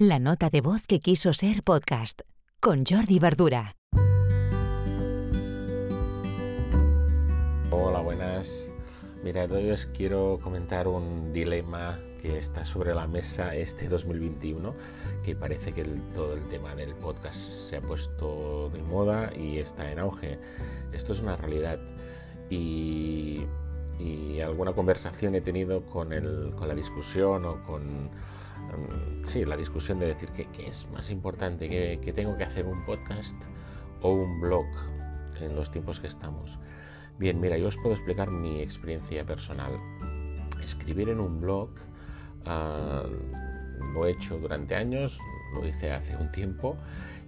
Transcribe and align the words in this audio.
La 0.00 0.20
nota 0.20 0.48
de 0.48 0.60
voz 0.60 0.86
que 0.86 1.00
quiso 1.00 1.32
ser 1.32 1.64
podcast 1.64 2.20
con 2.60 2.84
Jordi 2.86 3.18
Verdura. 3.18 3.74
Hola, 7.72 7.98
buenas. 7.98 8.68
Mira, 9.24 9.46
hoy 9.46 9.72
os 9.72 9.86
quiero 9.86 10.38
comentar 10.40 10.86
un 10.86 11.32
dilema 11.32 11.98
que 12.22 12.38
está 12.38 12.64
sobre 12.64 12.94
la 12.94 13.08
mesa 13.08 13.56
este 13.56 13.88
2021, 13.88 14.72
que 15.24 15.34
parece 15.34 15.72
que 15.72 15.82
todo 16.14 16.34
el 16.34 16.46
tema 16.46 16.76
del 16.76 16.94
podcast 16.94 17.40
se 17.40 17.78
ha 17.78 17.80
puesto 17.80 18.70
de 18.70 18.80
moda 18.84 19.32
y 19.36 19.58
está 19.58 19.90
en 19.90 19.98
auge. 19.98 20.38
Esto 20.92 21.12
es 21.12 21.18
una 21.18 21.36
realidad 21.36 21.80
y, 22.48 23.46
alguna 24.44 24.74
conversación 24.74 25.34
he 25.34 25.40
tenido 25.40 25.82
con, 25.86 26.10
con 26.56 26.68
la 26.68 26.74
discusión 26.76 27.44
o 27.44 27.64
con 27.64 28.10
sí, 29.24 29.44
la 29.44 29.56
discusión 29.56 29.98
de 29.98 30.06
decir 30.06 30.30
que, 30.30 30.46
es 30.66 30.88
más 30.90 31.10
importante, 31.10 31.68
que, 31.68 32.12
tengo 32.12 32.36
que 32.36 32.44
hacer 32.44 32.66
un 32.66 32.84
podcast 32.84 33.36
o 34.00 34.12
un 34.12 34.40
blog 34.40 34.66
en 35.40 35.54
los 35.54 35.70
tiempos 35.70 36.00
que 36.00 36.06
estamos. 36.06 36.58
Bien, 37.18 37.40
mira, 37.40 37.58
yo 37.58 37.68
os 37.68 37.76
puedo 37.76 37.94
explicar 37.94 38.30
mi 38.30 38.60
experiencia 38.60 39.24
personal. 39.24 39.72
Escribir 40.62 41.08
en 41.08 41.20
un 41.20 41.40
blog 41.40 41.70
ah, 42.46 43.04
lo 43.94 44.06
he 44.06 44.12
hecho 44.12 44.38
durante 44.38 44.74
años, 44.74 45.18
lo 45.54 45.66
hice 45.66 45.92
hace 45.92 46.16
un 46.16 46.30
tiempo 46.30 46.76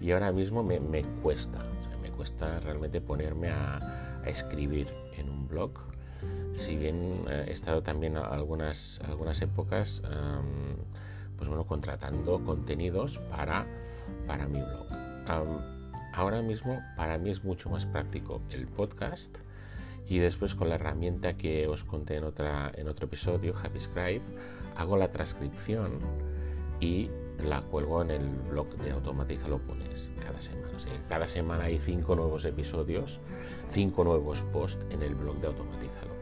y 0.00 0.12
ahora 0.12 0.32
mismo 0.32 0.62
me, 0.62 1.02
cuesta, 1.22 1.58
me 2.00 2.10
cuesta 2.10 2.60
realmente 2.60 3.00
ponerme 3.00 3.50
a, 3.50 4.22
escribir 4.26 4.86
en 5.16 5.30
un 5.30 5.48
blog. 5.48 5.72
Si 6.54 6.76
bien 6.76 7.24
eh, 7.30 7.46
he 7.48 7.52
estado 7.52 7.82
también 7.82 8.18
algunas, 8.18 9.00
algunas 9.08 9.40
épocas 9.40 10.02
pues 11.38 11.48
bueno, 11.48 11.64
contratando 11.64 12.44
contenidos 12.44 13.18
para, 13.30 13.66
para 14.26 14.46
mi 14.46 14.60
blog. 14.60 14.86
ahora 16.12 16.42
mismo 16.42 16.80
para 16.96 17.16
mí 17.16 17.30
es 17.30 17.44
mucho 17.44 17.70
más 17.70 17.86
práctico 17.86 18.42
el 18.50 18.66
podcast 18.66 19.38
y 20.08 20.18
después 20.18 20.54
con 20.54 20.68
la 20.68 20.74
herramienta 20.74 21.36
que 21.36 21.66
os 21.68 21.84
conté 21.84 22.16
en, 22.16 22.24
otra, 22.24 22.72
en 22.74 22.88
otro 22.88 23.06
episodio, 23.06 23.54
Happy 23.62 23.78
Scribe, 23.78 24.22
hago 24.76 24.96
la 24.96 25.12
transcripción 25.12 25.98
y 26.80 27.10
la 27.44 27.60
cuelgo 27.62 28.02
en 28.02 28.10
el 28.10 28.26
blog 28.50 28.68
de 28.78 28.90
Automatizalo 28.90 29.58
Pones 29.58 30.08
cada 30.20 30.40
semana. 30.40 30.68
cada 31.08 31.26
semana 31.26 31.64
hay 31.64 31.78
cinco 31.78 32.16
nuevos 32.16 32.44
episodios, 32.44 33.20
cinco 33.70 34.02
nuevos 34.02 34.42
posts 34.52 34.84
en 34.90 35.02
el 35.02 35.14
blog 35.14 35.36
de 35.40 35.48
Automatizalo 35.48 36.18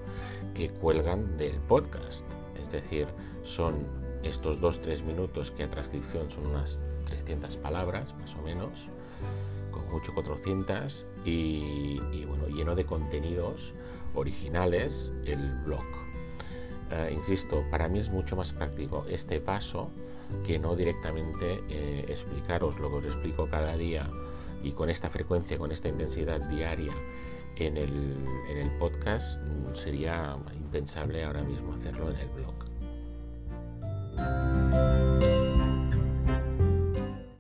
que 0.57 0.71
cuelgan 0.71 1.37
del 1.37 1.55
podcast. 1.69 2.27
Es 2.59 2.71
decir, 2.71 3.07
son 3.45 3.75
estos 4.29 4.61
2-3 4.61 5.03
minutos 5.03 5.51
que 5.51 5.65
a 5.65 5.71
transcripción 5.71 6.31
son 6.31 6.47
unas 6.47 6.81
300 7.07 7.57
palabras 7.57 8.15
más 8.19 8.35
o 8.35 8.43
menos, 8.43 8.89
con 9.71 9.89
mucho 9.91 10.15
400 10.15 11.07
y, 11.25 12.25
bueno, 12.27 12.49
lleno 12.49 12.75
de 12.75 12.85
contenidos 12.85 13.75
originales 14.15 15.13
el 15.25 15.55
blog. 15.65 15.85
Eh, 16.91 17.13
insisto, 17.15 17.65
para 17.71 17.89
mí 17.89 17.99
es 17.99 18.11
mucho 18.11 18.37
más 18.37 18.53
práctico 18.53 19.05
este 19.09 19.41
paso 19.41 19.91
que 20.47 20.59
no 20.59 20.77
directamente 20.77 21.61
eh, 21.69 22.05
explicaros 22.09 22.79
lo 22.79 22.91
que 22.91 22.97
os 22.97 23.05
explico 23.07 23.49
cada 23.49 23.77
día 23.77 24.09
y 24.63 24.73
con 24.73 24.91
esta 24.91 25.09
frecuencia, 25.09 25.59
con 25.59 25.73
esta 25.73 25.89
intensidad 25.89 26.41
diaria 26.49 26.93
en 27.57 27.77
el, 27.77 28.15
en 28.49 28.59
el 28.59 28.71
podcast, 28.79 29.41
sería 29.75 30.37
impensable 30.55 31.25
ahora 31.25 31.43
mismo 31.43 31.75
hacerlo 31.75 32.11
en 32.11 32.17
el 32.17 32.29
blog. 32.29 32.76